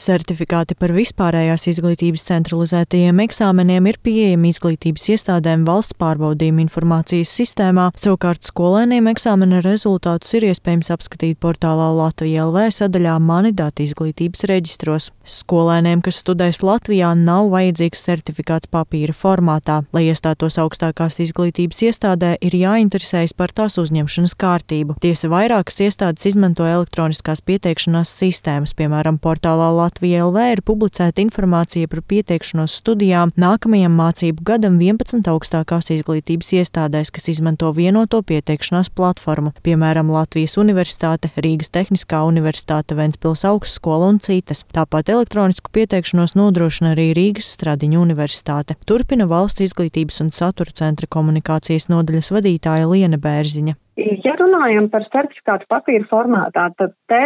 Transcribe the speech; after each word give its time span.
Certifikāti 0.00 0.72
par 0.80 0.94
vispārējās 0.96 1.66
izglītības 1.74 2.22
centralizētajiem 2.24 3.18
eksāmeniem 3.26 3.84
ir 3.90 3.98
pieejami 4.00 4.48
izglītības 4.48 5.02
iestādēm 5.12 5.66
valsts 5.68 5.92
pārbaudījuma 6.00 6.62
informācijas 6.64 7.28
sistēmā, 7.36 7.90
savukārt 8.00 8.46
skolēniem 8.48 9.10
eksāmena 9.12 9.58
rezultātus 9.60 10.32
ir 10.38 10.46
iespējams 10.48 10.88
apskatīt 10.94 11.36
portālā 11.44 11.90
Latvija 11.98 12.46
LV 12.46 12.70
sadaļā 12.78 13.18
Mani 13.20 13.52
dati 13.52 13.84
izglītības 13.90 14.46
reģistros. 14.48 15.10
Skolēniem, 15.28 16.00
kas 16.06 16.22
studēs 16.24 16.62
Latvijā, 16.64 17.12
nav 17.18 17.50
vajadzīgs 17.52 18.06
certifikāts 18.08 18.72
papīra 18.72 19.12
formātā. 19.12 19.82
Lai 19.92 20.06
iestātos 20.08 20.56
augstākās 20.64 21.20
izglītības 21.26 21.84
iestādē, 21.90 22.32
ir 22.40 22.56
jāinteresējas 22.56 23.36
par 23.36 23.52
tās 23.52 23.76
uzņemšanas 23.84 24.32
kārtību. 24.40 24.96
Tiesa 25.04 25.28
vairākas 25.28 25.82
iestādes 25.84 26.32
izmanto 26.32 26.64
elektroniskās 26.64 27.44
pieteikšanās 27.44 28.16
sistēmas, 28.24 28.72
piemēram, 28.80 29.20
portālā 29.20 29.68
Latvija 29.68 29.89
LV 29.98 30.44
ir 30.52 30.60
publicēta 30.62 31.18
informācija 31.24 31.88
par 31.90 32.04
pieteikšanos 32.06 32.76
studijām 32.78 33.32
nākamajam 33.34 33.96
mācību 33.98 34.44
gadam 34.46 34.76
11 34.78 35.26
augstākās 35.32 35.90
izglītības 35.96 36.52
iestādēs, 36.60 37.10
kas 37.10 37.26
izmanto 37.32 37.72
vienoto 37.74 38.22
pieteikšanās 38.22 38.92
platformu, 38.94 39.50
piemēram, 39.66 40.12
Latvijas 40.14 40.54
Universitāte, 40.62 41.32
Rīgas 41.34 41.74
Tehniskā 41.74 42.22
Universitāte, 42.28 42.94
Ventspils 42.94 43.42
augstskola 43.50 44.12
un 44.14 44.22
citas. 44.22 44.62
Tāpat 44.70 45.10
elektronisku 45.10 45.74
pieteikšanos 45.74 46.36
nodrošina 46.38 46.94
arī 46.94 47.10
Rīgas 47.18 47.50
Stradiņu 47.56 48.04
Universitāte. 48.06 48.78
Turpina 48.86 49.26
valsts 49.26 49.66
izglītības 49.66 50.22
un 50.22 50.30
satura 50.30 50.70
centra 50.70 51.10
komunikācijas 51.10 51.90
nodaļas 51.90 52.30
vadītāja 52.38 52.86
Liena 52.92 53.18
Bērziņa. 53.18 53.80
Ja 53.98 54.32
runājam 54.38 54.86
par 54.88 55.02
certifikātu 55.10 55.66
papīra 55.68 56.06
formātā, 56.08 56.68
tad 56.78 56.92
te 57.10 57.18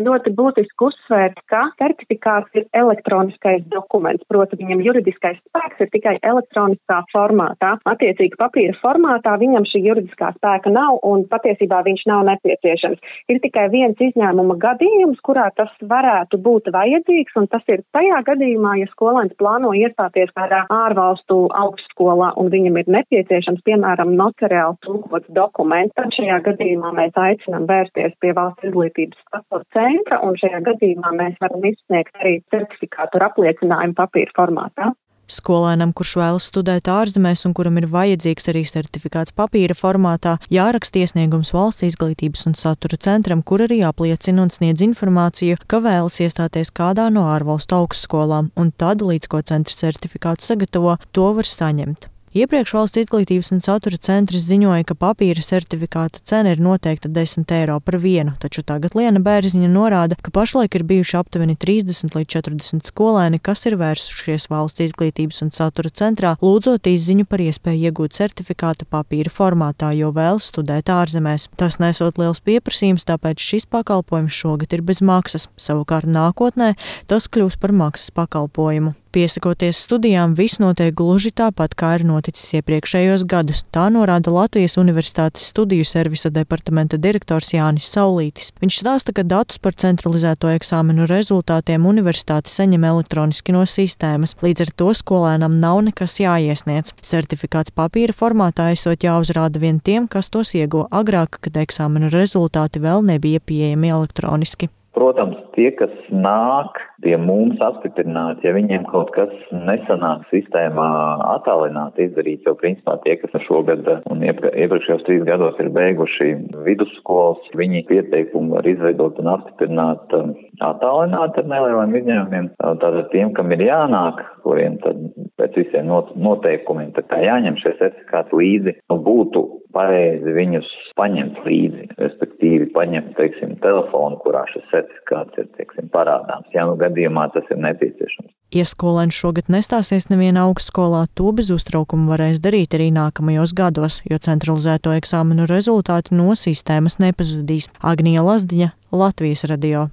ļoti 0.00 0.30
būtiski 0.38 0.86
uzsvērt, 0.86 1.40
ka 1.50 1.64
certifikāts 1.80 2.54
ir 2.56 2.68
elektroniskais 2.78 3.64
dokuments, 3.72 4.22
proti 4.30 4.56
viņam 4.60 4.84
juridiskais 4.86 5.40
spēks 5.42 5.82
ir 5.82 5.90
tikai 5.92 6.14
elektroniskā 6.22 7.00
formātā. 7.12 7.74
Attiecīgi 7.90 8.38
papīra 8.38 8.76
formātā 8.80 9.34
viņam 9.40 9.66
šī 9.68 9.82
juridiskā 9.88 10.30
spēka 10.36 10.70
nav 10.72 11.00
un 11.02 11.26
patiesībā 11.32 11.82
viņš 11.88 12.06
nav 12.08 12.24
nepieciešams. 12.30 13.02
Ir 13.28 13.42
tikai 13.42 13.66
viens 13.74 13.98
izņēmuma 13.98 14.56
gadījums, 14.62 15.20
kurā 15.26 15.48
tas 15.58 15.74
varētu 15.82 16.38
būt 16.38 16.70
vajadzīgs, 16.72 17.36
un 17.42 17.50
tas 17.50 17.66
ir 17.66 17.82
tajā 17.96 18.22
gadījumā, 18.30 18.76
ja 18.80 18.88
skolēns 18.94 19.34
plāno 19.42 19.74
iestāties 19.74 20.30
kādā 20.38 20.62
ārvalstu 20.70 21.42
augstskolā 21.50 22.32
un 22.38 22.54
viņam 22.54 22.78
ir 22.78 22.94
nepieciešams, 23.00 23.66
piemēram, 23.66 24.14
notariāli 24.16 24.78
tulkots 24.86 25.28
dokuments 25.34 25.98
šajā 26.22 26.38
gadījumā 26.46 26.92
mēs 26.94 27.16
aicinām 27.18 27.66
vērsties 27.66 28.14
pie 28.22 28.32
valsts 28.36 28.68
izglītības 28.68 29.18
satura 29.26 29.64
centra, 29.74 30.20
un 30.22 30.38
šajā 30.38 30.62
gadījumā 30.70 31.10
mēs 31.18 31.38
varam 31.42 31.64
izsniegt 31.66 32.18
arī 32.22 32.36
certifikātu 32.54 33.18
ar 33.18 33.30
apliecinājumu 33.32 33.98
papīra 33.98 34.36
formātā. 34.38 34.92
Skolēnam, 35.32 35.94
kurš 35.96 36.12
vēlas 36.20 36.46
studēt 36.50 36.90
ārzemēs 36.92 37.46
un 37.48 37.54
kuram 37.56 37.78
ir 37.80 37.86
vajadzīgs 37.88 38.50
arī 38.52 38.62
certifikāts 38.68 39.32
papīra 39.34 39.74
formātā, 39.78 40.36
jāraksta 40.52 41.00
iesniegums 41.00 41.54
valsts 41.56 41.86
izglītības 41.88 42.44
un 42.50 42.58
satura 42.58 42.98
centram, 43.00 43.42
kur 43.42 43.64
arī 43.64 43.80
apliecina 43.86 44.44
un 44.44 44.52
sniedz 44.52 44.84
informāciju, 44.84 45.58
ka 45.66 45.80
vēlas 45.82 46.20
iestāties 46.22 46.74
kādā 46.74 47.08
no 47.14 47.24
ārvalstu 47.32 47.80
augstskolām, 47.80 48.52
un 48.58 48.74
tad, 48.76 49.02
līdz 49.02 49.30
ko 49.32 49.40
centrs 49.46 49.80
certifikātu 49.80 50.52
sagatavo, 50.52 50.98
to 51.16 51.32
var 51.38 51.48
saņemt. 51.48 52.12
Iepriekš 52.32 52.72
valsts 52.72 52.96
izglītības 52.96 53.50
un 53.52 53.58
satura 53.60 53.98
centrs 54.00 54.46
ziņoja, 54.48 54.86
ka 54.88 54.94
papīra 54.96 55.42
certifikāta 55.44 56.22
cena 56.24 56.54
ir 56.54 56.62
noteikta 56.64 57.10
10 57.12 57.50
eiro 57.52 57.74
par 57.84 57.98
vienu, 58.00 58.32
taču 58.40 58.62
tagad 58.64 58.94
Liena 58.96 59.20
Bērziņa 59.20 59.68
norāda, 59.68 60.16
ka 60.16 60.32
pašlaik 60.32 60.78
ir 60.78 60.86
bijuši 60.88 61.18
aptuveni 61.20 61.58
30 61.60 62.16
līdz 62.16 62.30
40 62.32 62.88
skolēni, 62.88 63.36
kas 63.36 63.66
ir 63.68 63.76
vērsušies 63.76 64.48
valsts 64.48 64.80
izglītības 64.86 65.42
un 65.44 65.52
satura 65.52 65.92
centrā, 65.92 66.32
lūdzot 66.40 66.88
izziņu 66.88 67.28
par 67.28 67.44
iespēju 67.44 67.92
iegūt 67.92 68.16
certifikātu 68.16 68.88
papīra 68.88 69.28
formātā, 69.28 69.92
jo 69.92 70.08
vēlas 70.16 70.48
studēt 70.54 70.88
ārzemēs. 70.88 71.50
Tas 71.60 71.76
nesot 71.84 72.16
liels 72.16 72.40
pieprasījums, 72.40 73.04
tāpēc 73.12 73.44
šis 73.44 73.68
pakalpojums 73.68 74.32
šogad 74.32 74.72
ir 74.72 74.80
bez 74.88 75.04
maksas. 75.04 75.50
Savukārt 75.60 76.08
nākotnē 76.08 76.72
tas 77.12 77.28
kļūs 77.28 77.60
par 77.60 77.76
maksas 77.76 78.08
pakalpojumu. 78.16 78.96
Piesakoties 79.12 79.76
studijām, 79.76 80.32
viss 80.32 80.56
notiek 80.56 80.94
gluži 80.96 81.34
tāpat, 81.36 81.74
kā 81.76 81.90
ir 81.98 82.04
noticis 82.08 82.54
iepriekšējos 82.56 83.26
gadus. 83.28 83.60
Tā 83.68 83.90
norāda 83.92 84.32
Latvijas 84.32 84.78
Universitātes 84.80 85.50
studiju 85.52 85.84
servisa 85.84 86.30
departamenta 86.32 86.96
direktors 86.96 87.52
Jānis 87.52 87.90
Saulītis. 87.92 88.48
Viņš 88.64 88.80
stāsta, 88.80 89.12
ka 89.12 89.26
datus 89.28 89.60
par 89.60 89.76
centralizēto 89.76 90.48
eksāmenu 90.56 91.04
rezultātiem 91.10 91.84
universitāte 91.92 92.48
saņem 92.48 92.88
elektroniski 92.88 93.52
no 93.52 93.66
sistēmas, 93.68 94.32
līdz 94.40 94.64
ar 94.64 94.74
to 94.80 94.90
skolēnam 94.96 95.60
nav 95.60 95.84
nekas 95.92 96.16
jāiesniedz. 96.24 96.96
Certifikāts 97.04 97.76
papīra 97.76 98.16
formātā 98.16 98.72
esot 98.72 99.04
jāuzrāda 99.04 99.60
vien 99.60 99.84
tiem, 99.84 100.08
kas 100.08 100.32
tos 100.32 100.56
ieguva 100.56 100.88
agrāk, 100.88 101.36
kad 101.44 101.60
eksāmenu 101.66 102.08
rezultāti 102.16 102.80
vēl 102.80 103.04
nebija 103.12 103.44
pieejami 103.44 103.92
elektroniski. 103.92 104.72
Protams, 104.92 105.38
tie, 105.56 105.70
kas 105.72 105.92
nāk 106.12 106.76
pie 107.00 107.14
mums 107.16 107.60
apstiprināt, 107.64 108.42
ja 108.44 108.52
viņiem 108.52 108.84
kaut 108.90 109.08
kas 109.14 109.30
nesanāk 109.48 110.26
sistēmā 110.28 110.88
attālināt 111.32 111.96
izdarīt, 112.02 112.44
jo 112.44 112.52
principā 112.60 112.98
tie, 113.04 113.16
kas 113.22 113.32
šogad 113.46 113.88
un 114.12 114.24
iepriekšējos 114.28 115.06
trīs 115.06 115.24
gados 115.24 115.56
ir 115.64 115.72
beiguši 115.72 116.28
vidusskolas, 116.66 117.40
viņi 117.56 117.86
pieteikumu 117.88 118.58
var 118.58 118.68
izveidot 118.68 119.16
un 119.22 119.32
apstiprināt 119.32 120.12
um, 120.18 120.34
attālināt 120.60 121.40
ar 121.40 121.48
nelieliem 121.48 121.96
izņēmumiem. 122.02 122.52
Tātad 122.60 123.08
tiem, 123.14 123.32
kam 123.38 123.56
ir 123.56 123.64
jānāk, 123.64 124.20
kuriem 124.44 124.76
tad 124.84 125.00
pēc 125.42 125.58
visiem 125.58 125.90
noteikumiem 125.90 126.94
tā 126.96 127.04
kā 127.10 127.18
jāņem 127.24 127.58
šie 127.60 127.74
certifikāti 127.80 128.38
līdzi, 128.38 128.76
nu, 128.92 128.98
būtu 129.02 129.42
pareizi 129.74 130.34
viņus 130.36 130.68
paņemt 130.98 131.40
līdzi, 131.46 131.88
respektīvi 131.98 132.68
paņemt, 132.76 133.14
teiksim, 133.18 133.56
telefonu, 133.64 134.20
kurā 134.24 134.44
šis 134.52 134.66
certifikāts 134.72 135.40
ir, 135.40 135.48
teiksim, 135.58 135.88
parādāms. 135.94 136.50
Ja 136.54 136.66
nu 136.68 136.76
gadījumā 136.80 137.28
tas 137.34 137.48
ir 137.50 137.60
nepieciešams. 137.64 138.30
Ja 138.52 138.66
skolēns 138.68 139.16
šogad 139.16 139.48
nestāsies 139.52 140.10
nevienā 140.10 140.44
augstskolā, 140.44 141.06
to 141.16 141.30
bez 141.32 141.48
uztraukuma 141.54 142.12
varēs 142.12 142.42
darīt 142.44 142.76
arī 142.76 142.90
nākamajos 142.92 143.56
gados, 143.56 144.02
jo 144.08 144.20
centralizēto 144.20 144.92
eksāmenu 144.98 145.48
rezultāti 145.48 146.12
no 146.18 146.36
sistēmas 146.36 147.00
nepazudīs. 147.00 147.70
Agnija 147.80 148.24
Lazdiņa, 148.28 148.74
Latvijas 148.92 149.48
radio. 149.48 149.88